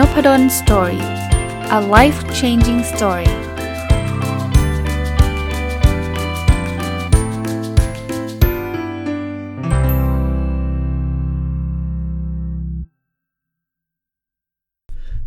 [0.00, 1.04] Nopadol's Story
[1.78, 3.32] a life changing story ส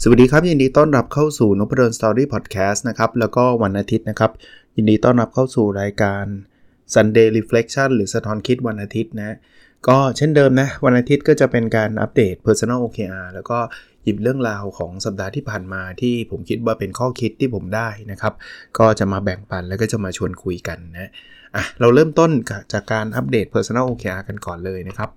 [0.09, 4.31] วัสดีครับ ยินดีต้อนรับเข้าสู่นพดล Story Podcast นะครับ แล้วก็วันอาทิตย์นะครับ
[4.75, 6.25] ยินดีต้อนรับเข้าสู่รายการ
[6.93, 9.37] Sunday Reflection หรือสะท้อนคิดวันอาทิตย์นะ
[9.87, 13.57] ก็เช่นเดิมนะ วันอาทิตย์ก็จะเป็นการอัปเดต Personal OKR แล้วก็
[14.03, 18.33] หยิบเรื่องราวของสัปดาห์ที่ผ่านมาที่ผมคิดว่าเป็นข้อคิดที่ผมได้นะครับ
[18.77, 21.09] ก็จะมาแบ่งปันแล้วก็จะมาชวนคุยกันนะ
[21.55, 22.31] อะเราเริ่มต้น
[22.73, 25.09] จากการอัปเดต Personal OKR กันก่อนเลยนะครับ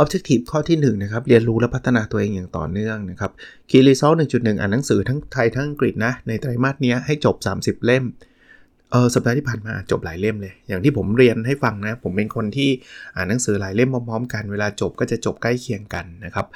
[0.00, 3.30] Objective ข้อที่1นะครับเรียนรู้และพัฒนาตัวเองอย่างต่อเนื่องนะครับ
[3.70, 8.04] Key Result 1.1 อ่านหนังสือทั้งไทยทั้งอังกฤษนะในไตรมาสนี้ให้จบ 30 เล่ม
[8.90, 12.70] เออสัปดาห์ที่ผ่านมาจบหลายเล่มเลย อย่างที่ผมเรียนให้ฟังนะ ผมเป็นคนที่
[13.16, 16.46] อ่านหนังสือหลายเล่มพร้อมๆ กันเวลาจบก็จะจบใกล้เคียงกันนะครับ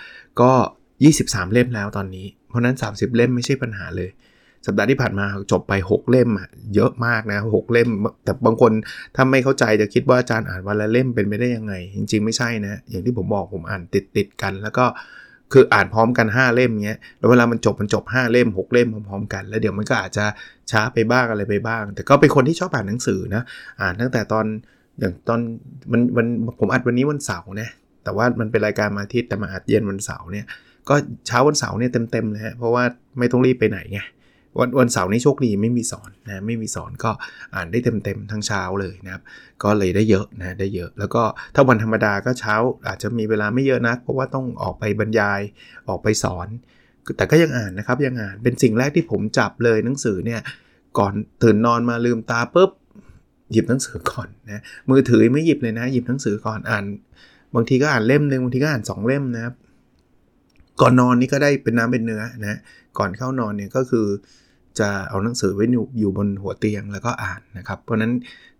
[0.41, 0.51] ก็
[0.99, 4.11] 23 เล่มแล้วตอนนี้ เพราะนั้น 30 เล่มไม่ใช่ปัญหาเลย
[4.67, 7.89] สัปดาห์ที่ผ่านมาจบไป 6 เล่มอะเยอะมากนะหเล่ม
[8.25, 8.73] แต่บางคน
[9.17, 13.83] ถ้าไม่เข้าใจจะคิดว่าอาจารย์อ่านวันละเล่มเป็นไปได้ยังไง จริง ๆ ไม่ใช่นะ อย่างที่ผมบอกผมอ่าน
[14.17, 14.85] ติดๆกันแล้วก็
[15.53, 20.25] คืออ่านพร้อมกัน 5 เล่มเงี้ยแล้วเวลามันจบมันจบ 5 เล่ม 6 เล่มพร้อมๆกัน แล้วเดี๋ยวมันก็อาจจะ
[20.71, 23.43] ช้าไปบ้างอะไรไปบ้าง แต่ก็เป็นคนที่ชอบอ่านหนังสือนะ
[23.81, 24.47] อ่านตั้งแต่ตอน
[24.99, 25.41] อย่างตอน
[25.93, 26.27] มันมัน
[26.61, 27.69] ผมอัดวันนี้วันเสาร์นะ
[28.05, 30.47] แต่ว่ามันเป็นรายการมาทิตย์แต่มาอัดเย็นวันเสาร์เนี่ย
[30.89, 30.95] ก็
[31.27, 32.85] เช้าวันเสาร์เนี่ยเต็มๆเลยฮะเพราะว่า
[33.19, 34.01] ไม่ต้องรีบไปไหนไง
[34.59, 37.11] วันวันเสาร์นี้โชคดีไม่มีสอนนะไม่มีสอนก็
[37.55, 39.23] อ่านได้เต็มๆทั้งเช้าเลยนะครับ
[39.63, 41.23] ก็เลยได้เยอะนะได้เยอะ แล้วก็
[41.55, 42.55] ถ้าวันธรรมดาก็เช้า
[42.87, 45.41] อาจจะมีเวลาไม่เยอะนะเพราะว่าต้องออกไปบรรยาย
[45.89, 46.49] ออกไปสอน
[47.17, 50.41] แต่ก็ยังอ่านนะครับยังอ่านเป็นสิ่งแรกที่ผมจับเลยหนังสือเนี่ย
[50.99, 52.71] ก่อนตื่นนอนมาลืมตาปุ๊บ
[53.53, 56.85] หยิบหนังสือก่อนนะมือถือไม่หยิบเลยนะ หยิบหนังสือก่อนอ่าน
[57.55, 59.55] บางทีก็อ่านเล่มหนึ่งบางทีก็อ่าน 2 เล่มนะครับ
[60.81, 62.59] ก่อนนอนนี่ก็ได้เป็นน้ำเป็นเนื้อนะ
[62.99, 64.07] ก่อนเข้านอนเนี่ยก็คือ
[64.79, 65.67] จะเอาหนังสือไว้
[65.99, 68.13] อยู่บนหัวเตียงแล้วก็อ่านนะครับ เพราะนั้น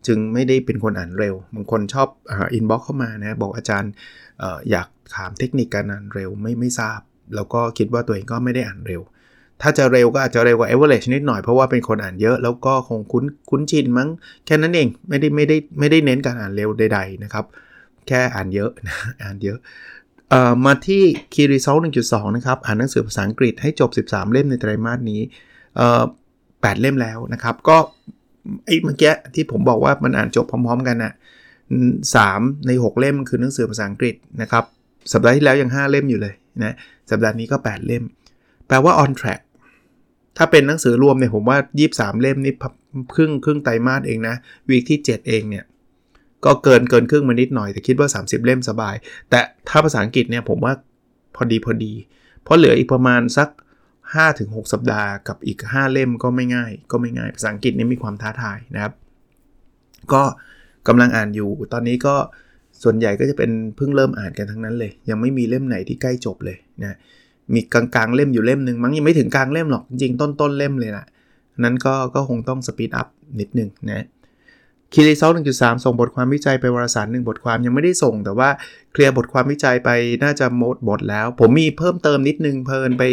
[0.07, 2.09] จึงไม่ได้เป็นคนอ่านเร็ว บางคนชอบ
[2.55, 3.93] อินบ็อกเข้ามานะ บอกอาจารย์
[4.43, 7.01] ออยากถามเทคนิคการอ่านเร็วไม่ไม่ทราบ
[7.35, 9.03] แล้วก็คิดว่าตัวเองก็ไม่ได้อ่านเร็ว
[9.63, 14.09] ถ้าจะเร็วก็อาจจะเร็วกว่า average นิดหน่อยเพราะว่าเป็นคนอ่านเยอะแล้วก็คงคุ้นคุ้นชินมั้ง
[14.47, 17.45] แค่นั้นเองไม่ได้ไม่ได้ไม่ได้เน้นการอ่านเร็วใด ๆนะครับ
[18.09, 19.59] แค่อ่านเยอะนะอ่านเยอะ
[20.65, 25.21] มาที่ Key Result 1.2 นะครับ อ่านหนังสือภาษาอังกฤษให้จบ 13 เล่มในไตรมาสนี้
[26.63, 27.77] แปดเล่มแล้วนะครับ ก็
[28.67, 31.13] ไอ้เมื่อกี้ที่ผมบอกว่ามันอ่านจบพร้อม ๆ กันนะ่ะ
[32.15, 34.65] สามใน 6 เล่มคือหนังสือภาษาอังกฤษนะครับ
[35.13, 36.75] สัปดาห์ที่แล้วยัง 5 เล่มอยู่เลยนะ
[37.11, 38.05] สัปดาห์นี้ก็ 8 เล่ม
[38.67, 39.41] แปลว่า on track
[40.37, 41.59] ถ้าเป็นหนังสือรวมเนี่ยผมว่า
[41.91, 42.55] 23 เล่มนี่
[43.15, 44.35] ครึ่งครึ่งไตรมาสเองนะ
[44.69, 45.65] วีคที่ 7 เองเนี่ย
[46.45, 48.95] ก็เกินเกินครึ่งมานิดหน่อย แต่คิดว่า 30 เล่มสบาย
[49.31, 50.73] แต่ถ้าภาษาอังกฤษเนี่ยผมว่า
[51.37, 51.93] พอดีพอดี
[52.43, 53.49] เพราะเหลืออีกประมาณสัก
[54.19, 58.93] 5-6 สัปดาห์กับอีก 5 เล่มก็ไม่ง่าย ก็ไม่ง่าย ภาษาอังกฤษนี่มีความท้าทายนะครับ
[60.13, 60.23] ก็
[60.89, 62.15] กำลังอ่านอยู่ ตอนนี้ก็
[62.83, 66.97] ส่วนใหญ่ก็จะเป็นเพิ่งเริ่มอ่านกันทั้งนั้นเลย ยังไม่มีเล่มไหนที่ใกล้จบเลยนะ
[67.55, 71.07] มีกลางๆเล่มอยู่เล่มหนึ่งมั้งยังไม่ถึงกลางเล่มหรอกจริงต้นๆเล่มเลยนะ
[71.65, 73.09] นั้นก็ก็คงต้อง speed up
[73.41, 74.07] นิดนึงนะ
[74.93, 78.49] Key Result 1.3ส่งบทความวิจัยไปวารสารหนึ่งบทความยังไม่ได้ส่ง แต่ว่า
[78.93, 79.91] เคลียร์บทความวิจัยไป
[80.25, 83.05] น่าจะหมดบทแล้ว ผมมีเพิ่มเติมนิดนึงเพลินไป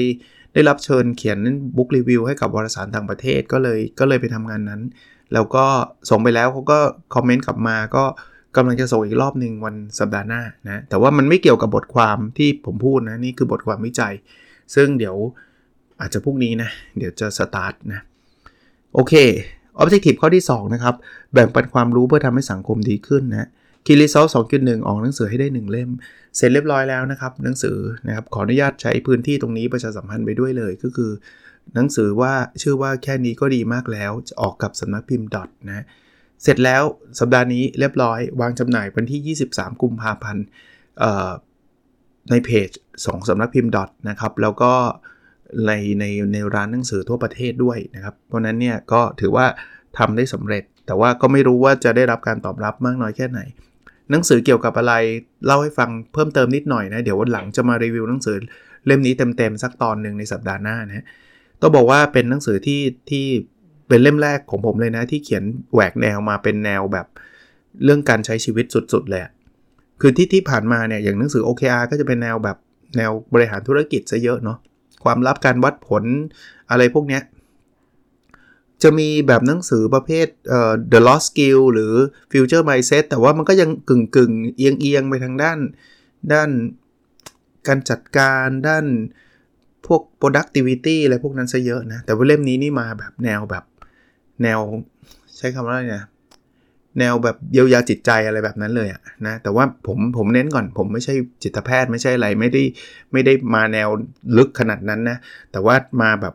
[0.54, 1.40] ได้รับเชิญเขียน
[1.78, 4.82] บุ๊กรีวิวให้กับวารสารต่างประเทศก็เลยก็เลยไปทำงานนั้น
[5.34, 5.66] แล้วก็
[6.10, 6.80] ส่งไปแล้วเขาก็
[7.16, 8.04] คอมเมนต์กลับมาก็
[8.56, 14.14] กำลังจะส่งอีกรอบหนึ่งวันสัปดาห์หน้านะแต่ว่ามันไม่เกี่ยวกับบทความที่ผมพูดนะนี่คือบทความวิจัย
[14.76, 15.16] ซึ่งเดี๋ยว
[16.02, 18.00] อาจจะพรุ่งนี้นะเดี๋ยวจะสตาร์ทนะ
[18.94, 19.14] โอเค
[19.78, 20.96] ออบเจกตีฟข้อที่ 2 นะครับ
[21.34, 23.48] แบ่งปันความรู้เพื่อทำให้สังคมดีขึ้นนะ
[23.86, 25.90] คีรีซลสองจุดหนึ่งออกหนังสือให้ได้ 1 เล่ม
[26.38, 27.78] เสร็จเรียบร้อยแล้วนะครับ หนังสือ
[28.08, 31.12] นะครับขออนุญาตใช้พื้นที่ตรงนี้ประชาสัมพันธ์ไปด้วยเลยก็คือ
[31.76, 35.86] หนังสือว่าชื่อว่าแค่นี้ก็ดีมากแล้วจะออกกับสำนักพิมพ์ดอทนะ
[36.44, 36.84] เสร็จแล้ว
[37.20, 40.46] สัปดาห์นี้เรียบร้อยวางจำหน่ายวันที่ 23 กุมภาพันธ์
[42.32, 42.70] ในเพจ
[43.02, 44.74] 2สำนักพิมพ์ดอทนะครับแล้วก็
[45.68, 49.46] ในในในร้านหนังสือทั่วประเทศด้วยนะครับ เพราะนั้นเนี่ยก็ถือว่า
[49.98, 53.40] ทำได้สำเร็จ แต่ว่าก็ไม่รู้ว่าจะได้รับการตอบรับมากน้อยแค่ไหน
[54.12, 54.94] หนังสือเกี่ยวกับอะไร
[55.46, 58.38] เล่าให้ฟังเพิ่มเติมนิดหน่อยนะเดี๋ยววันหลังจะมารีวิวหนังสือ
[58.86, 61.06] เล่มนี้เต็มๆสักตอนหนึ่งในสัปดาห์หน้านะ
[61.62, 63.26] ต้องบอกว่าเป็นหนังสือที่ที่
[63.88, 65.44] เป็นเล่มแรกของผมเลยนะ ที่เขียน
[65.74, 67.08] แหวกแนวมาเป็นแนวแบบ
[67.84, 69.22] เรื่องการใช้ชีวิตสุดๆเลย
[70.02, 72.58] คือที่ที่ผ่านมาเนี่ยอย่างหนังสือ OKR ก็จะเป็นแนวแบบ
[72.98, 74.58] แนวบริหารธุรกิจซะเยอะเนาะ
[75.04, 76.04] ความลับการวัดผล
[76.70, 77.22] อะไรพวกเนี้ย
[78.84, 81.94] จะมีแบบหนังสือประเภทเอ่อ The Lost Skill หรือ
[82.32, 85.58] Future Mindset แต่ว่ามันก็ยังกึ่งกึ่งเอียงเอียงไปทางด้าน
[86.34, 86.50] ด้าน
[87.68, 88.86] การจัดการด้าน
[89.86, 93.64] พวก productivity อะไรพวกนั้นซะเยอะนะ แต่ว่าเล่มนี้นี่มาแบบแนวแบบ
[94.44, 94.60] แนว
[95.38, 96.06] ใช้คำว่าอะไรเนี่ย
[97.00, 101.14] แนวแบบเยียวยาจิตใจอะไรแบบนั้นเลยอะนะแต่ว่าผมผมเน้นก่อน ผมไม่ใช่
[101.44, 102.64] จิตแพทย์ไม่ใช่อะไรไม่ได้
[103.12, 103.90] ไม่ได้มาแนว
[104.38, 105.18] ลึกขนาดนั้นนะ
[105.52, 106.34] แต่ว่ามาแบบ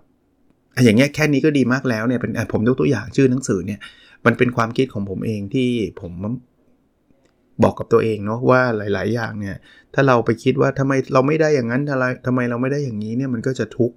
[0.84, 3.80] อย่างเงี้ยแค่นี้ก็ดีมากแล้วเนี่ยเป็นผมยกตัวอย่างชื่อหนังสือเนี่ย
[4.26, 5.68] มันเป็นความคิดของผมเองที่
[6.00, 6.12] ผม
[7.62, 9.56] บอกกับตัวเองเนาะว่าหลาย ๆ อย่างเนี่ย
[9.94, 13.96] ถ้าเราไปคิดว่าทำไมเราไม่ได้อย่างนั้นอะไรทำไมเราไม่ได้อย่างนี้เนี่ยมันก็จะทุกข์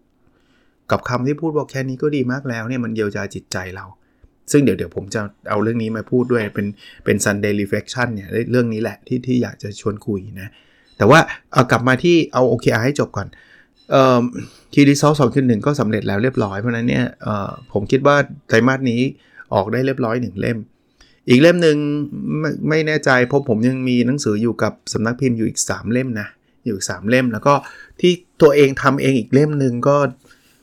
[0.92, 3.86] กับคำที่พูดบอกแค่นี้ก็ดีมากแล้วเนี่ยมันเยียวยาจิตใจเรา
[4.52, 6.68] ซึ่งเดี๋ยวเดี๋ยวผมจะเอาเรื่องนี้มาพูดด้วยเป็น
[7.06, 10.50] เป็น Sunday reflection เนี่ยเรื่องนี้แหละที่ที่อยากจะชวนคุยนะ
[10.98, 11.20] แต่ว่า
[11.54, 13.28] เอากลับมาที่เอา OKR ให้จบก่อน
[14.74, 17.06] คีรีซอลสองหนึ่งก็สำเร็จแล้วเรียบร้อย เพราะนั้นเนี่ย
[17.74, 18.16] ผมคิดว่า
[18.48, 19.02] ไตรมาสนี้
[19.54, 20.58] ออกได้เรียบร้อยหนึ่งเล่ม
[21.30, 21.78] อีกเล่มหนึ่ง
[22.40, 26.28] ไม่ไม่แน่ใจเพราะผมยังมีหนังสืออยู่กับสำนักพิมพ์อยู่อีก 3 เล่มนะ
[26.66, 27.54] อยู่สามเล่มแล้วก็
[28.00, 29.98] ที่ตัวเองทำเองอีกเล่มหนึ่งก็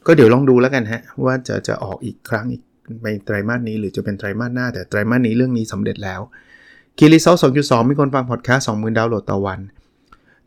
[0.06, 2.62] ก็เดี๋ยวลองดูแล้วกันฮะว่าจะจะออกอีกครั้งอีก
[3.04, 6.20] ในไตรมาสนี้หรือจะเป็นไตรมาสหน้า แต่ไตรมาสนี้เรื่องนี้สำเร็จแล้ว
[6.98, 9.60] Key Result สองจุดสองมีคนฟังพอดแคสต์สองหมื่นดาวน์โหลดต่อวัน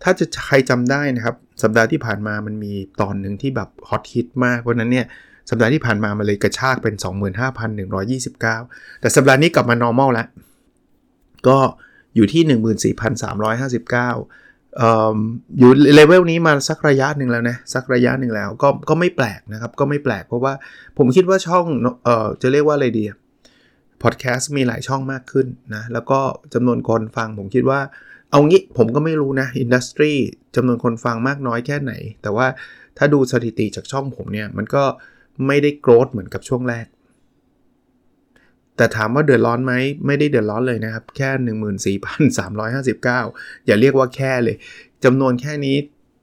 [0.03, 5.06] ถ้าจะใครจำได้นะครับ สัปดาห์ที่ผ่านมามันมีตอนหนึ่งที่แบบฮอตฮิตมากเพราะนั้นเนี่ย
[5.50, 6.95] สัปดาห์ที่ผ่านมามันเลยกระชากเป็น
[7.77, 10.27] 25,129 แต่สัปดาห์นี้กลับมา normal แล้ว
[11.47, 11.57] ก็
[12.15, 12.44] อยู่ที่
[12.92, 20.53] 14,359อยู่เลเวลนี้มาสักระยะหนึ่งแล้วนะ สักระยะหนึ่งแล้วก็ก็ไม่แปลกนะครับ ก็ไม่แปลกเพราะว่า
[20.98, 21.65] ผมคิดว่าช่อง
[22.03, 23.03] เอ่อจะเรียกว่าอะไรดี
[24.03, 26.19] พอดแคสต์มีหลายช่องมากขึ้นนะ แล้วก็
[26.53, 27.80] จำนวนคนฟังผมคิดว่า
[28.31, 30.12] เอางี้ผมก็ไม่รู้นะ อินดัสทรี
[30.56, 32.47] จำนวนคนฟังมากน้อยแค่ไหน แต่ว่า
[32.97, 34.83] ถ้าดูสถิติจากช่องผมเนี่ย มันก็
[35.47, 36.88] ไม่ได้โกรธเหมือนกับช่วงแรก
[38.77, 39.74] แต่ถามว่าเดือดร้อนไหม
[40.06, 41.30] ไม่ได้เดือดร้อนเลยนะครับ แค่
[42.38, 44.56] 14,359 อย่าเรียกว่าแค่เลย
[45.03, 45.77] จำนวนแค่นี้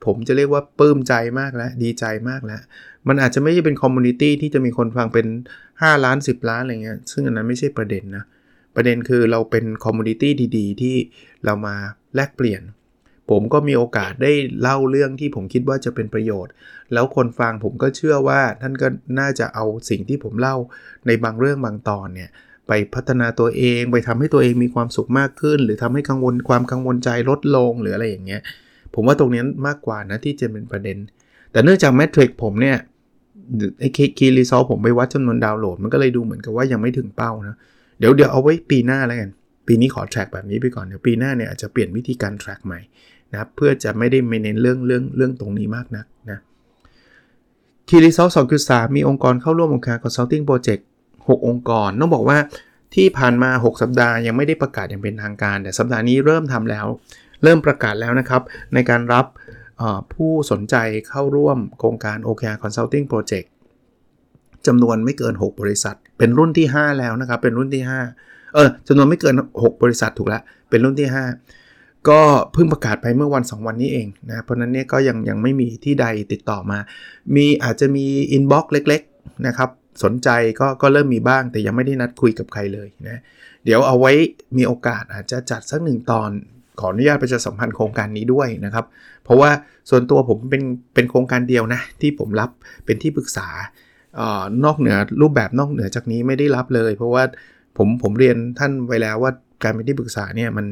[0.04, 2.62] ผมจะเรียกว่าปลื้มใจมากแล้ว ดีใจมากแล้ว
[3.08, 5.26] มันอาจจะไม่ใช่เป็น community ที่จะมีคนฟังเป็น
[5.66, 8.24] 5 ล้าน 10 ล้านอะไรเงี้ย ซึ่งอันนั้นไม่ใช่ประเด็นนะ
[8.76, 10.96] ประเด็นคือเราเป็น community ดีๆ ที่
[11.44, 11.74] เรามา
[12.14, 12.62] แลกเปลี่ยน
[13.30, 16.52] ผมก็มีโอกาสได้เล่าเรื่องที่ผมคิดว่าจะเป็นประโยชน์
[16.92, 18.88] แล้วคนฟังผมก็เชื่อว่าท่านก็
[19.18, 20.56] น่าจะเอาสิ่งที่ผมเล่า
[21.06, 22.30] ในบางเรื่องบางตอนเนี่ย
[22.68, 28.42] ไปพัฒนาตัวเอง ไปทำให้ตัวเองมีความสุขมากขึ้น หรือทำให้กังวลความกังวลใจลดลงหรืออะไรอย่างเงี้ย
[28.94, 30.98] ผมว่าตรงนี้มากกว่านะที่จะเป็นประเด็น
[31.52, 32.76] แต่เนื่องจากแมทริกผมเนี่ย
[33.80, 33.88] ไอ้
[34.18, 37.56] คีรีซอผมไปวัดจำนวนดาวน์โหลด มันก็เลยดูเหมือนกับว่ายังไม่ถึงเป้านะ
[37.98, 39.30] เดี๋ยวเดี๋ยวเอาไว้ปีหน้าแล้วกัน
[39.66, 42.80] ปีนี้ขอแทร็กแบบนี้ไปก่อนเดี๋ยวปีหน้าเนี่ยอาจจะเปลี่ยนวิธีการแทร็กใหม่
[43.32, 46.38] นะเพื่อจะไม่ได้ไม่เน้นเรื่องเรื่องเรื่องตรงนี้มากนักนะ
[47.88, 50.82] คีรีซอสองคือสามีองค์กรเข้าร่วมองค์การ consulting project
[51.14, 52.38] 6 องค์กร ต้องบอกว่า
[52.94, 56.86] ที่ผ่านมา 6 สัปดาห์ยังไม่ได้ประกาศอย่างเป็นทางการ แต่สัปดาห์นี้เริ่มทำแล้ว
[57.42, 58.42] เริ่มประกาศแล้วนะครับ
[58.74, 59.26] ในการรับ
[60.14, 60.76] ผู้สนใจ
[61.08, 63.48] เข้าร่วมโครงการ OKR Consulting Project
[64.66, 67.82] จำนวนไม่เกิน 6 บริษัท เป็นรุ่นที่ 5 แล้วนะครับ เป็นรุ่นที่
[68.18, 71.08] 5 เออจำนวนไม่เกิน 6 บริษัทถูกแล้วเป็นรุ่นที่
[71.56, 72.20] 5 ก็
[72.52, 76.78] เพิ่งประกาศไปเมื่อวัน 2 วันนี้เองนะเพราะนั้นเนี่ยก็ยังยังไม่มีที่ใดติดต่อมา
[77.34, 79.70] มีอาจจะมี inbox เล็ก ๆ นะครับ
[80.04, 80.28] สนใจ
[80.60, 83.20] ก็ก็เริ่มมีบ้างแต่ยังไม่ได้นัดคุยกับใครเลยนะ
[83.64, 84.12] เดี๋ยวเอาไว้
[84.56, 86.30] มีโอกาสอาจจะจัดสักหนึ่งตอน
[86.80, 88.84] ขออนุญาตประชาสัมพันธ์โครงการนี้ด้วยนะครับ
[89.24, 89.50] เพราะว่า
[89.90, 90.62] ส่วนตัวผมเป็น
[90.94, 92.50] เป็นโครงการเดียวนะที่ผมรับ
[92.84, 93.48] เป็นที่ปรึกษา
[94.20, 97.22] ออนอกเหนือรูปแบบนอกเหนือจากนี้ไม่ได้รับเลย เพราะว่า
[97.78, 100.66] ผมผมเรียนท่านไว้แล้วว่าการเป็นที่ปรึกษาเนี่ยมัน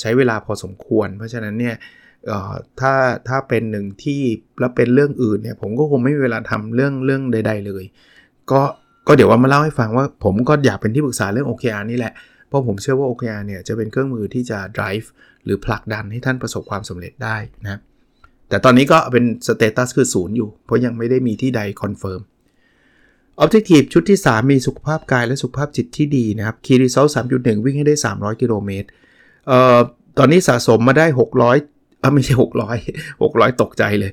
[0.00, 1.74] ใช้เวลาพอสมควร เพราะฉะนั้นเนี่ย
[2.80, 2.92] ถ้า
[3.28, 4.20] ถ้าเป็นหนึ่งที่
[4.60, 7.84] แล้วเป็นเรื่องอื่นเนี่ยผมก็คงไม่มีเวลาทำเรื่องเรื่องใด ๆ เลย
[8.50, 8.60] ก็
[9.06, 12.12] ก็เดี๋ยวว่ามาเล่าให้ฟังว่าผมก็อยากเป็นที่ปรึกษาเรื่อง OKR นี่แหละ
[12.48, 15.06] เพราะผมเชื่อว่า OKR เนี่ยจะเป็นเครื่องมือที่จะ drive
[15.44, 17.80] หรือผลักดันให้ท่านประสบความสำเร็จได้นะ
[18.48, 22.20] แต่ตอนนี้ก็เป็น status คือศูนย์อยู่ เพราะยังไม่ได้มีที่ใดคอนเฟิร์ม
[23.42, 28.88] Objective ชุดที่ 3 มีสุขภาพกายและสุขภาพจิตที่ดีนะครับ Key Result 3.1วิ่งให้ได้ 300 กิโลเมตร
[29.48, 29.78] เอ่อ
[30.18, 32.34] ตอนนี้สะสมมาได้ 600อะไม่ใช่
[32.82, 34.12] 600 600 ตกใจเลย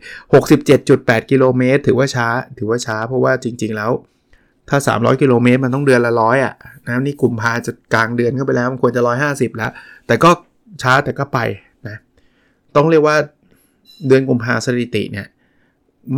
[0.64, 3.92] 67.8 กิโลเมตร ถือว่าช้า ถือว่าช้าเพราะว่าจริง ๆ แล้ว
[4.70, 6.54] ถ้า 300 กิโลเมตรมันต้องเดือนละร้อยอะ
[6.86, 9.72] นะนี่กลุ่มภาจะกลางเดือนเข้าไปแล้วมันควรจะ 150 แล้ว
[10.08, 10.30] แต่ก็
[10.82, 11.40] ช้าแต่ก็ไป
[11.88, 11.98] นะ
[12.76, 13.16] ต้องเรียกว่า
[14.08, 15.28] เดือนกุมภาสถิติเนี่ย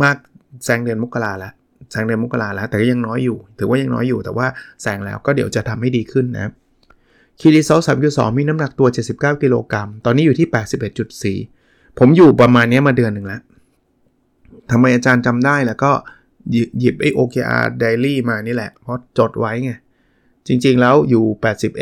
[0.02, 0.16] มาก
[0.64, 1.52] แซงเดือนมกราแล้ว
[1.90, 4.46] แซงเดือนมกราแล้ว แต่ก็ยังน้อยอยู่ ถือว่ายังน้อยอยู่แต่ว่า
[4.82, 6.52] แซงแล้วก็เดี๋ยวจะทำให้ดีขึ้นนะ
[7.40, 10.48] คีรีซอลสามสองมีน้ำหนักตัว 79 กิโลกรัม ตอนนี้อยู่ที่
[11.22, 13.40] 81.4 ผมอยู่ประมาณนี้มาเดือนหนึ่งแล้ว
[14.70, 15.92] ทำไมอาจารย์จำได้แล้วก็
[16.80, 19.72] หยิบไอ้ OKR Daily มานี่แหละ เพราะจดไว้ไง
[20.46, 21.24] จริงๆแล้วอยู่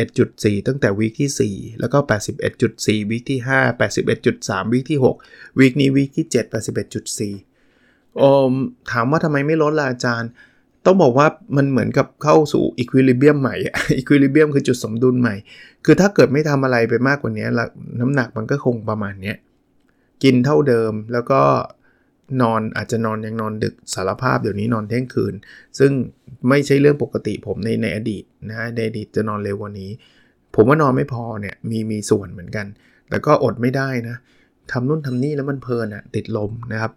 [0.05, 1.99] 81.4 ตั้งแต่วีคที่ 4 แล้วก็
[2.55, 3.81] 81.4 วีคที่ 5
[4.21, 6.55] 81.3 วีคที่ 6 วีคนี้วีคที่ 7
[7.43, 8.53] 81.4 โอม
[8.91, 10.31] ถามว่าทำไมไม่ลดล่ะอาจารย์
[10.87, 13.55] ต้องบอกว่ามันเหมือนกับเข้าสู่อีควิลิเบียมใหม่
[13.97, 15.35] อีควิลิเบียมคือจุดสมดุลใหม่
[15.85, 17.47] คือถ้าเกิดไม่ทำอะไรไปมากกว่านี้
[18.01, 19.35] น้ำหนักมันก็คงประมาณนี้
[20.23, 21.41] กินเท่าเดิมแล้วก็
[22.43, 25.35] นอนอาจจะนอนยังนอนดึกสารภาพเดี๋ยวนี้นอนเที่ยงคืน
[25.79, 25.93] ซึ่ง
[26.49, 29.91] ไม่ใช่เรื่องปกติผมในในอดีตนะในอดีตจะนอนเร็วกว่านี้
[30.55, 32.67] ผมว่านอนไม่พอเนี่ยมีมีส่วนเหมือนกัน
[33.09, 34.17] แต่ก็อดไม่ได้นะ
[34.71, 36.93] ทำนู่นทำนี่แล้วมันเพลินอะติดลมนะครับ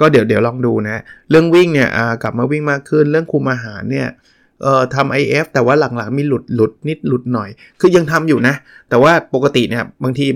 [0.00, 1.88] ก็เดี๋ยวเดี๋ยวลองดูนะเรื่องวิ่งเนี่ย
[2.22, 4.08] กลับมาวิ่งมากขึ้นเรื่องคุมอาหารเนี่ย
[4.62, 7.48] เอ่อทำ IF แต่ว่าหลังๆมีหลุดหลุดนิดหลุดหน่อย
[7.80, 8.54] คือยังทำอยู่นะ
[8.88, 10.26] แต่ว่าปกติเนี่ยบางที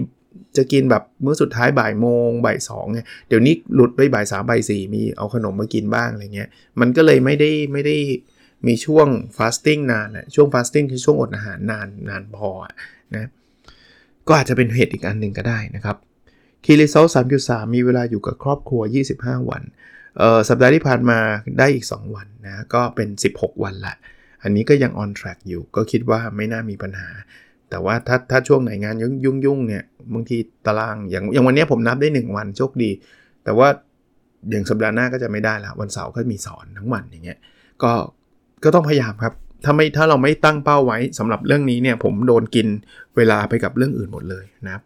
[0.57, 6.49] จะกินแบบมื้อสุดท้ายบ่ายโมงบ่ายสองเนี่ยเดี๋ยวนี้หลุดไปบ่ายสามบ่ายสี่มีเอาขนมมากินบ้างอะไรเงี้ย
[6.81, 7.97] มันก็เลยไม่ได้ไม่ได้
[8.67, 12.51] มีช่วง fasting นานนะช่วง fasting คือช่วงอดอาหารนานนานพอ
[13.17, 13.29] นะ
[14.29, 15.97] ก็อาจจะเป็นเหตุอีกอันหนึ่งก็ได้นะครับ
[16.64, 18.83] key result สามจุดสามมีเวลาอยู่กับครอบครัว
[19.15, 19.63] 25 วัน
[20.19, 21.19] เออสัปดาห์ที่ผ่านมา
[21.59, 23.95] ได้อีก 2 วันนะก็เป็น 16 วันละ
[24.43, 27.09] อันนี้ก็ยัง on track อยู่ก็คิดว่าไม่น่ามีปัญหา
[27.75, 32.90] แต่ว่าถ้าถ้าช่วงไหนงานยุ่งยุ่งเนี่ยบางทีตารางอย่างอย่างวันนี้ผมนับได้ 1 วันโชคดี
[33.45, 33.69] แต่ว่า
[34.50, 37.38] อย่างสัปดาห์หน้าก็จะไม่ได้ละวันเสาร์ก็มีสอนทั้งวันอย่างเงี้ย
[37.83, 37.93] ก็
[38.64, 39.33] ก็ต้องพยายามครับ
[39.64, 42.66] ถ้าไม่ถ้าเราไม่ตั้งเป้าไว้สำหรับเรื่องนี้เนี่ยผมโดนกิน
[43.16, 44.83] เวลาไปกับเรื่องอื่นหมดเลยนะครับ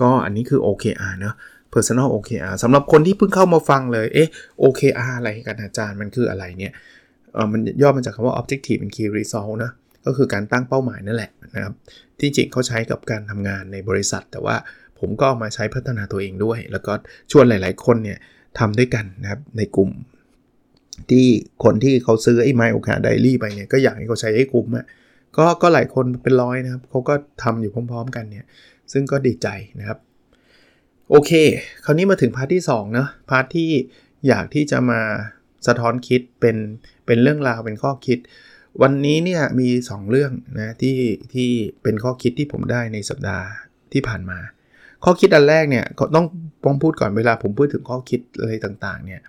[0.00, 1.34] ก็อันนี้คือ OKR เนาะ
[1.74, 4.28] personal OKR สำหรับคนที่เพิ่งเข้ามาฟังเลยเอ๊ะ
[4.62, 6.72] OKR อะไรกันอาจารย์มันคืออะไรเนี่ย
[7.32, 9.72] เออมันย่อมาจากคำว่า objective and key result นะ
[10.06, 11.74] ก็คือการตั้งเป้าหมายนั่นแหละนะครับ
[12.20, 14.56] ที่จริงเขาใช้กับการทำงานในบริษัท แต่ว่า
[14.98, 16.92] ผมก็มาใช้พัฒนาตัวเองด้วย แล้วก็
[17.30, 18.18] ชวนหลาย ๆ คนเนี่ย
[18.58, 19.90] ทำด้วยกันนะครับในกลุ่ม
[21.10, 21.26] ที่
[21.64, 24.86] คนที่เขาซื้อไอ้ไมโอคาไดรี่ไปเนี่ยก็อยากให้เขาใช้ให้คุ้มอะ
[25.36, 28.46] ก็ก็หลายคนเป็นร้อยนะครับเขาก็ทำอยู่พร้อม ๆ กันเนี่ย
[28.92, 29.48] ซึ่งก็ดีใจ
[29.80, 29.98] นะครับ
[31.10, 31.32] โอเค
[31.84, 33.70] คราวนี้มาถึง part ที่2เนาะ part ที่
[34.28, 35.00] อยากที่จะมา
[35.66, 36.56] สะท้อนคิดเป็น
[37.06, 38.18] เป็นเรื่องราวเป็นข้อคิด
[38.82, 40.98] วันนี้เนี่ยมี 2 เรื่องนะที่
[41.32, 41.48] ที่
[41.82, 43.46] เป็นข้อคิดที่ผมได้ในสัปดาห์
[43.92, 44.38] ที่ผ่านมา
[45.04, 45.84] ข้อคิดอันแรกเนี่ย
[46.14, 46.26] ต้อง
[46.64, 49.20] ป้องพูดก่อนเวลาผมพูดถึงข้อคิดอะไรต่างๆเนี่ย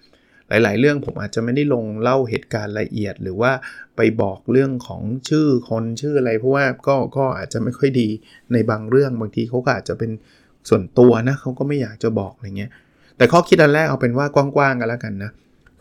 [0.50, 3.52] หลาย ๆ เรื่องผมอาจจะไม่ได้ลงเล่าเหตุการณ์ละเอียด หรือว่า
[3.96, 8.10] ไปบอกเรื่องของชื่อคนชื่ออะไร เพราะว่าก็ก็อาจจะไม่ค่อยดี
[8.54, 10.12] ในบางเรื่องบางทีเขาก็อาจจะเป็น
[10.70, 12.72] ส่วนตัวนะเขาก็ไม่อยากจะบอกอะไรเงี้ย
[13.18, 15.32] แต่ข้อคิดอันแรกเอาเป็นว่ากว้างๆกันแล้วกันนะ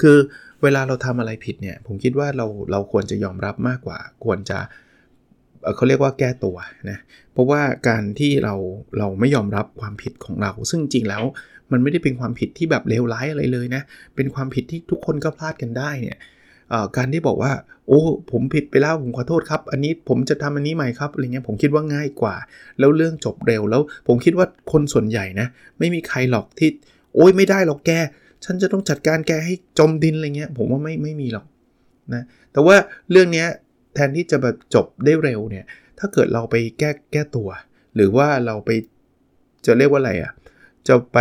[0.03, 0.19] คือ
[0.63, 4.59] เวลาเราทำอะไรผิดเนี่ย ผมคิดว่าเราเราควรจะยอมรับมากกว่า ควรจะ
[5.77, 6.57] เขาเรียกว่าแก้ตัว
[6.91, 6.99] นะ
[7.33, 8.55] เพราะว่าการที่เรา
[8.99, 11.23] เราไม่ยอมรับความผิดของเรา ซึ่งจริงแล้ว
[11.73, 13.83] มันไม่ได้เป็นความผิดที่แบบเลวร้ายอะไรเลยนะ
[14.17, 16.19] เป็นความผิดที่ทุกคนก็พลาดกันได้เนี่ย
[16.97, 17.53] การที่บอกว่า
[17.89, 18.01] โอ้
[18.31, 22.35] ผมผิดไปแล้วผมขอโทษครับ อันนี้ผมจะทำอันนี้ใหม่ครับอะไรเงี้ยผมคิดว่าง่ายกว่า
[22.79, 25.47] แล้วเรื่องจบเร็วแล้วผมคิดว่าคนส่วนใหญ่นะ
[25.79, 26.69] ไม่มีใครหรอกที่
[27.15, 27.93] โอ้ยไม่ได้หรอกแก
[28.45, 31.47] ฉันจะต้องจัดการแกให้จมดินอะไรเงี้ย ผมว่าไม่ไม่มีหรอก
[32.15, 32.77] นะแต่ว่า
[33.11, 33.45] เรื่องนี้
[33.95, 35.65] แทนที่จะแบบจบได้เร็วเนี่ย
[35.99, 37.49] ถ้าเกิดเราไปแก้แก้ตัว
[37.95, 38.71] หรือว่าเราไป
[39.67, 40.33] จะเรียกว่าอะไรอะ่ะ
[40.89, 41.19] จะไป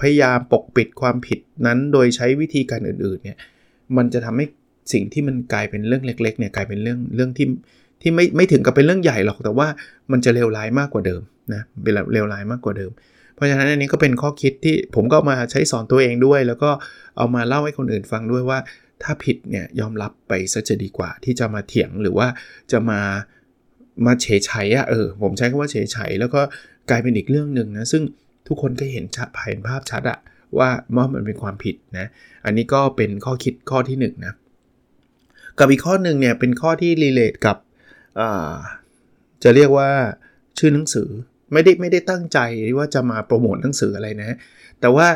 [0.00, 3.38] พยายามปกปิดความผิดนั้นโดยใช้วิธีการอื่นๆเนี่ย
[3.96, 4.46] มันจะทำให้
[4.92, 7.46] สิ่งที่มันกลายเป็นเรื่องเล็กๆเนี่ยกลายเป็นเรื่องเรื่องที่
[8.02, 9.68] ที่ไม่ไม่ถึงกับเป็นเรื่องใหญ่หรอกแต่ว่า
[10.12, 11.22] มันจะเลวร้ายมากกว่าเดิม
[11.54, 12.90] นะเป็นเลวร้ายมากกว่าเดิม
[13.40, 16.70] ราะฉะนั้นอันนี้ก็เป็นข้อคิดที่ผมก็มาใช้สอนตัวเองด้วย แล้วก็
[17.16, 18.58] เอามาเล่าให้คนอื่นฟังด้วยว่า
[19.02, 22.28] ถ้าผิดเนี่ยยอมรับไปซะจะดีกว่า ที่จะมาเถียงหรือว่า
[22.72, 23.00] จะมา
[24.06, 26.40] มาเฉยชัยอะเออผมใช้คำว่าเฉยชัยแล้วก็
[26.90, 28.02] กลายเป็นอีกเรื่องหนึ่งนะซึ่ง
[28.48, 30.18] ทุกคนก็เห็นชัดเห็นภาพชัดอะ
[30.58, 32.06] ว่าว่ามันเป็นความผิดนะ
[32.44, 34.34] อันนี้ก็เป็นข้อคิดข้อที่1นนะ
[35.58, 37.56] กับอีกข้อหนึ่งเนี่ยเป็นข้อที่รีเลทกับ
[39.42, 39.88] จะเรียกว่า
[40.58, 41.08] ชื่อหนังสือ
[41.52, 42.38] ไม่ได้ไม่ได้ตั้งใจ
[42.76, 44.36] ว่าจะมาโปรโมทหนังสืออะไรนะ
[44.80, 45.06] แต่ว่า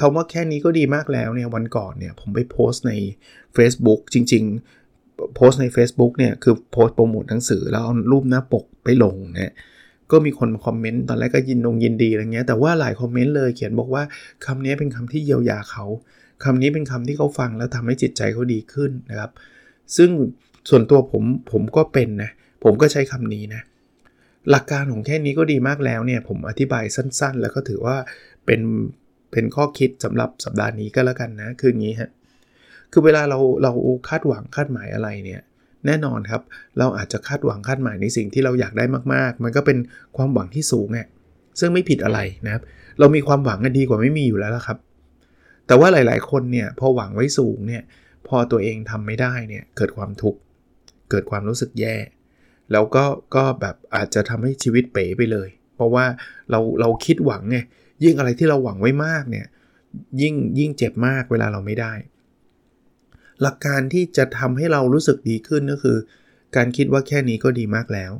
[0.00, 2.92] คำว่าแค่นี้ก็ดีมากแล้วเนี่ยวันก่อนเนี่ยผมไปโพสต์ใน
[3.56, 4.44] Facebook จริง
[4.88, 9.54] ๆ โพสต์ใน Facebook เนี่ยคือโพสต์โปรโมทหนังสือแล้วเอารูปหน้าปกไปลงนะ
[10.10, 14.02] ก็มีคนมาคอมเมนต์ตอนแรกก็ยินดงยินดีอะไรเงี้ยแต่ว่าหลายคอมเมนต์เลยเขียนบอกว่า
[14.46, 15.84] คำนี้เป็นคำที่เยียวยาเขา
[16.44, 19.30] คำนี้เป็นคำที่เขาฟังแล้วทำให้จิตใจเขาดีขึ้นนะครับ
[19.96, 20.10] ซึ่ง
[20.70, 21.22] ส่วนตัวผม
[21.52, 22.30] ผมก็เป็นนะ
[22.64, 23.62] ผมก็ใช้คำนี้นะ
[24.50, 27.96] หลักการของแค่นี้ก็ดีมากแล้วเนี่ย ผมอธิบายสั้นๆ แล้วก็ถือว่า
[28.46, 28.60] เป็น
[29.32, 32.10] เป็นข้อคิดสำหรับสัปดาห์นี้ก็แล้วกันนะ คืออย่างนี้ฮะ
[32.92, 33.72] คือเวลาเราเรา
[34.08, 35.40] คาดหวังคาดหมายอะไรเนี่ย
[35.86, 36.42] แน่นอนครับ
[36.78, 39.78] เราอาจจะคาดหวังคาดหมายในสิ่งที่เราอยากได้มากๆ มันก็เป็น
[40.16, 41.06] ความหวังที่สูงเนี่ย
[41.60, 42.62] ซึ่งไม่ผิดอะไรนะครับ
[42.98, 44.78] เรามีความหวังกันดีกว่าไม่มีอยู่แล้วละครับ
[45.66, 47.82] แต่ว่าหลาย ๆ คนเนี่ยพอหวังไว้สูงเนี่ย
[48.28, 50.40] พอตัวเองทำไม่ได้เนี่ยเกิดความทุกข์
[51.10, 51.96] เกิดความรู้สึกแย่
[52.72, 56.04] แล้วก็ก็แบบอาจจะทำให้ชีวิตเป๋ไปเลย เพราะว่า
[56.50, 57.58] เราเราคิดหวังไง
[58.04, 59.46] ยิ่งอะไรที่เราหวังไว้มากเนี่ย
[60.20, 61.92] ยิ่งยิ่งเจ็บมากเวลาเราไม่ได้
[63.42, 65.98] หลักการที่จะทำให้เรารู้สึกดีขึ้นก็คือ
[66.56, 68.12] การคิดว่าแค่นี้ก็ดีมากแล้ว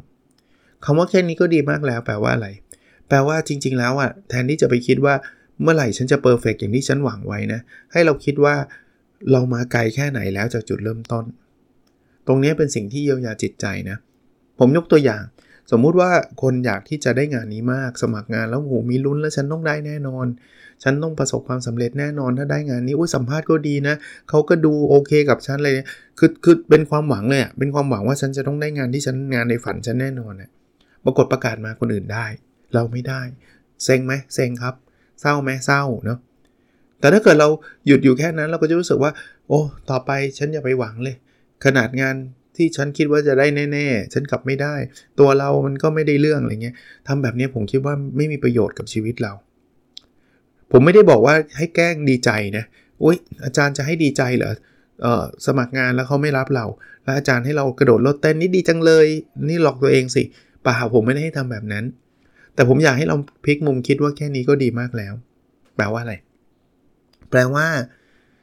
[0.85, 2.49] คำว่าแค่นี้ก็ดีมากแล้ว แปลว่าอะไร
[3.09, 5.14] แปลว่าจริง ๆ แล้วอะ่ะแทนที่จะไปคิดว่า
[5.62, 7.61] เมื่อไหร่ฉันจะเพอร์เฟกอย่างที่ฉันหวังไว้นะ
[7.92, 8.54] ให้เราคิดว่า
[9.33, 11.25] เรามาไกลแค่ไหนแล้วจากจุดเริ่มต้น
[12.26, 13.97] ตรงนี้เป็นสิ่งที่เยียวยาจิตใจนะ
[14.61, 15.23] ผมยกตัวอย่าง
[15.71, 16.11] สมมุติว่า
[16.43, 20.26] คนอยากที่จะได้งานนี้มาก สมัครงานแล้วโหมีลุ้นแล้วฉันต้องได้แน่นอน
[20.83, 23.95] ฉันต้องประสบความสำเร็จแน่นอนถ้าได้งานนี้อุ้ยสัมภาษณ์ก็ดีนะ
[24.29, 25.75] เขาก็ดูโอเคกับฉันเลย
[26.19, 30.50] คือคือเป็นความหวังเลยอะ่ะเป็นความหวังว่าฉันจะต้องได้งานที่ฉันงานในฝันฉันแน่นอนเนะ่ย
[31.05, 32.26] ปรากฏประกาศมาคนอื่นได้
[32.75, 33.21] เราไม่ได้
[33.85, 34.75] เซ็งไหมเซ็งครับ
[35.21, 36.19] เศร้าไหมเศร้าเนาะ
[37.00, 37.49] แต่ถ้าเกิดเรา
[37.87, 39.12] หยุดอยู่แค่นั้นเราก็จะรู้สึกว่า
[39.49, 41.17] โอ้ ต่อไปฉันอย่าไปหวังเลย
[41.64, 42.14] ขนาดงาน
[42.57, 44.75] ที่ฉันคิดว่าจะได้แน่ๆ ฉันกลับไม่ได้
[45.21, 46.75] ตัวเรามันก็ไม่ได้เรื่องอะไรเงี้ย
[47.09, 49.33] ทำแบบนี้ผมคิดว่าไม่มีประโยชน์กับชีวิตเรา
[50.73, 52.64] ผมไม่ได้บอกว่าให้แกล้งดีใจนะ
[53.02, 54.54] อุ้ยอาจารย์จะให้ดีใจเหรอ
[55.02, 56.66] เออสมัครงานแล้วเขาไม่รับเรา
[57.04, 59.07] แล้วอาจารย์ให้เรากระโดดรถเต้นนี่ดีจังเลย
[59.49, 60.23] นี่หลอกตัวเองสิ
[60.66, 61.85] ป่าผมไม่ได้ให้ทำแบบนั้น
[62.54, 65.14] แต่ผมอยากให้เราพลิกมุมคิดว่าแค่นี้ก็ดีมากแล้ว
[65.76, 66.14] แปลว่าอะไร
[67.30, 67.66] แปลว่า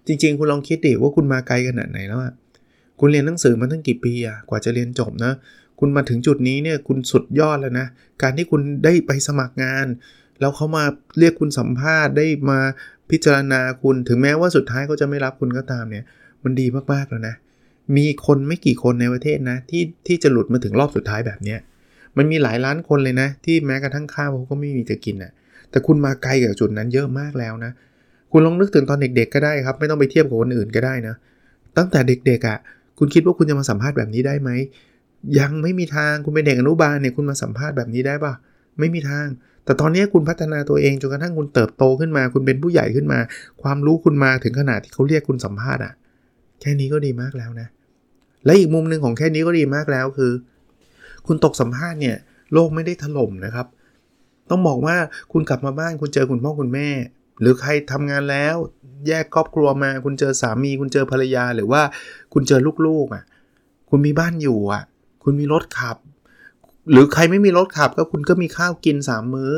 [0.08, 2.34] จริง ๆ คุณลองคิดดิว่าคุณมาไกลขนาดไหนแล้วอะ
[3.00, 5.34] คุณเรียนหนังสือมาตั้งกี่ปีอะกว่าจะเรียนจบนะ
[5.80, 7.88] คุณมาถึงจุดนี้เนี่ยคุณสุดยอดแล้วนะ
[8.22, 9.88] การที่คุณได้ไปสมัครงาน
[10.40, 10.84] แล้วเขามา
[11.20, 12.60] เรียกคุณสัมภาษณ์ ได้มา
[13.10, 16.04] พิจารณาคุณ ถึงแม้ว่าสุดท้ายเขาจะไม่รับคุณก็ตามเนี่ย
[16.44, 17.36] มันดีมากๆแล้วนะ
[17.98, 21.60] มีคนไม่กี่คนในประเทศนะที่ที่จะหลุดมาถึงรอบสุดท้ายแบบเนี้ย
[22.18, 25.32] มันมีหลายล้านคนเลยนะ ที่แม้กระทั่งข้าวเขาก็ไม่มีจะกินอะ
[25.70, 27.72] แต่คุณมาไกลกับจุดนั้นเยอะมากแล้วนะ
[28.32, 31.16] คุณลองนึกถึงตอนเด็กๆก็ได้ครับ ไม่ต้องไปเทียบกับคนอื่นก็ได้นะ
[31.78, 32.58] ตั้งแต่เด็กๆอะ่ะ
[33.00, 34.50] คุณคิดว่าคุณจะมาสัมภาษณ์แบบนี้ได้ไหม
[35.40, 38.34] ยังไม่มีทางคุณเป็นเด็กอนุบาลเนี่ยคุณมาสัมภาษณ์แบบนี้ได้ปะ
[38.80, 39.28] ไม่มีทาง
[39.66, 43.20] แต่ตอนนี้คุณพัฒนาตัวเองจนกระทั่งคุณเติบโตขึ้นมา คุณเป็นผู้ใหญ่ขึ้นมา
[43.62, 45.94] ความรู้คุณมาถึงขนาดที่เขาเรียกคุณสัมภาษณ์อะ
[46.62, 47.68] แค่นี้ก็ดีมากแล้วนะ
[48.46, 50.32] และอีกมุมหนึ่งของแค่นี้ก็ดีมากแล้วคือ
[51.28, 52.18] คุณตกสัมภาษณ์เนี่ย
[52.54, 53.68] โลกไม่ได้ถล่มนะครับ
[54.50, 54.96] ต้องบอกว่า
[55.32, 56.90] คุณกลับมาบ้านคุณเจอคุณพ่อคุณแม่
[57.40, 58.56] หรือใครทำงานแล้ว
[59.08, 61.82] แยกครอบครัวมา คุณเจอสามี คุณเจอภรรยาหรือว่า
[62.34, 63.24] คุณเจอลูกๆอะ
[63.90, 64.84] คุณมีบ้านอยู่อะ
[65.24, 65.98] คุณมีรถขับ
[66.92, 69.54] หรือใครไม่มีรถขับก็คุณก็มีข้าวกิน3มื้อ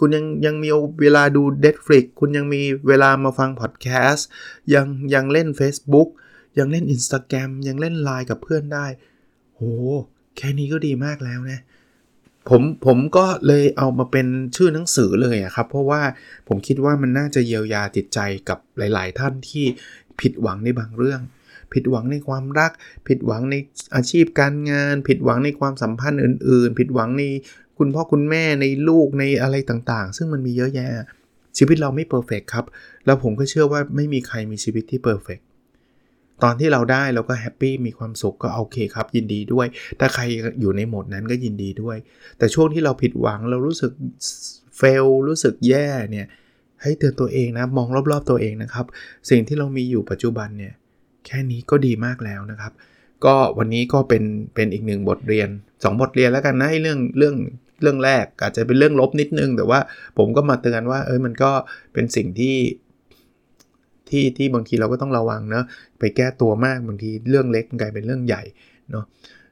[0.00, 0.68] คุณยังยังมี
[1.02, 4.26] เวลาดู Netflix คุณยังมีเวลามาฟังพอดแคสต์
[4.74, 6.08] ยังยังเล่น Facebook
[6.58, 8.86] ยังเล่น Instagram ยังเล่นไลน์กับเพื่อนได้
[9.54, 9.60] โห
[10.36, 11.60] แค่นี้ก็ดีมากแล้วนะ
[12.48, 14.26] ผมผมก็เลยเอามาเป็น
[14.56, 16.02] ชื่อหนังสือเลยอะครับ เพราะว่า
[16.48, 19.64] ผมคิดว่ามันน่าจะเยียวยาจิตใจกับหลาย ๆ ท่านที่
[20.20, 21.20] ผิดหวังในบางเรื่อง
[21.72, 22.72] ผิดหวังในความรัก
[23.08, 23.56] ผิดหวังใน
[23.94, 27.22] อาชีพการงาน ผิดหวังในความสัมพันธ์อื่น ๆ ผิดหวังใน
[27.78, 30.88] คุณพ่อคุณแม่ในลูกในอะไรต่างๆ ซึ่งมันมีเยอะแยะ
[31.58, 32.64] ชีวิตเราไม่เพอร์เฟกครับ
[33.06, 35.38] แล้วผมก็เชื่อว่าไม่มีใครมีชีวิตที่เพอร์เฟก
[36.42, 39.66] ตอนที่เราได้เราก็แฮปปี้มีความสุขก็โอเคครับ ยินดีด้วย
[40.00, 40.22] ถ้าใคร
[40.60, 41.96] อยู่ในโหมดนั้นก็ยินดีด้วย
[42.38, 43.92] แต่ช่วงที่เราผิดหวังเรารู้สึก
[44.76, 46.26] เฟลรู้สึกแย่เนี่ย
[46.82, 48.86] ให้เตือนตัวเองนะมองรอบๆตัวเองนะครับ
[49.30, 50.72] สิ่งที่เรามีอยู่ปัจจุบันเนี่ย
[51.26, 52.72] แค่นี้ก็ดีมากแล้วนะครับ
[53.24, 54.22] ก็วันนี้ก็เป็น
[54.54, 57.36] เป็นอีกหนึ่งบทเรียน 2 บทเรียนแล้วกันนะเรื่องเรื่อง
[57.82, 59.80] เรื่องแรกอาจจะเป็นเรื่องลบนิดนึง แต่ว่า
[60.18, 61.50] ผมก็มาเตือนว่าเอ้ยมันก็
[61.92, 62.56] เป็นสิ่งที่
[64.12, 65.64] ที่ที่บางทีเราก็ต้องระวังนะ
[65.98, 68.42] ไปแก้ตัวมากบางทีเรื่องเล็กกลายเป็นเรื่องใหญ่
[68.90, 69.04] เนาะ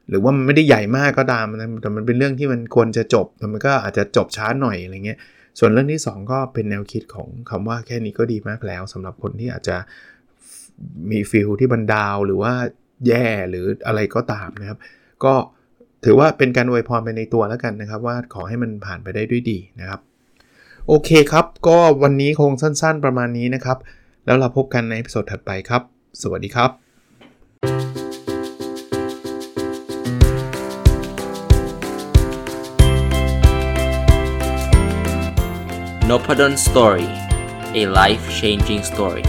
[0.09, 1.45] หรือว่ามันไม่ได้ใหญ่มากก็ตาม
[1.81, 5.19] แต่มันเป็นเรื่องที่มันควรจะจบแต่มันก็อาจจะจบช้าหน่อยอะไรเงี้ย
[5.59, 9.77] ส่วนเรื่องที่ 2 ก็เป็นแนวคิดของคำว่าแค่นี้ก็ดีมากแล้วสำหรับคนที่อาจจะ
[11.11, 12.53] มีฟิลที่บันดาวหรือว่า
[13.07, 14.77] แย่หรืออะไรก็ตามนะครับ
[15.23, 15.33] ก็
[16.05, 19.99] ถือว่าเป็นการอวยพรไปในตัวแล้วกันนะครับ ว่าขอให้มันผ่านไปได้ด้วยดีนะครับ
[20.87, 23.77] โอเคครับ ก็วันนี้คงสั้นๆประมาณนี้นะครับ
[24.31, 25.81] แล้วเราพบกันในอีพิโซดถัดไปครับ
[26.21, 26.71] สวัสดีครับ
[36.09, 37.09] n o p a d o n Story
[37.79, 39.25] a life changing story